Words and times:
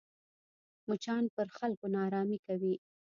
مچان 0.87 1.23
پر 1.35 1.47
خلکو 1.57 1.85
ناارامي 1.95 2.37
کوي 2.45 2.73